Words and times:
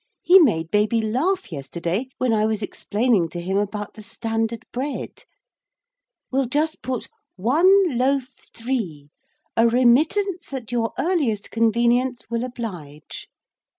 He 0.23 0.39
made 0.39 0.71
baby 0.71 0.99
laugh 0.99 1.51
yesterday 1.51 2.07
when 2.17 2.33
I 2.33 2.43
was 2.47 2.63
explaining 2.63 3.29
to 3.29 3.39
him 3.39 3.55
about 3.57 3.93
the 3.93 4.01
Standard 4.01 4.65
Bread. 4.71 5.25
We'll 6.31 6.47
just 6.47 6.81
put 6.81 7.07
"1 7.35 7.99
loaf 7.99 8.29
3. 8.51 9.11
A 9.55 9.67
remittance 9.67 10.53
at 10.55 10.71
your 10.71 10.93
earliest 10.97 11.51
convenience 11.51 12.25
will 12.31 12.43
oblige." 12.43 13.27